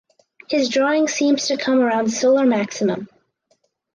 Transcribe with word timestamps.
His 0.49 0.67
drawing 0.67 1.07
seems 1.07 1.45
to 1.45 1.57
come 1.57 1.79
around 1.79 2.09
solar 2.11 2.43
maximum. 2.43 3.07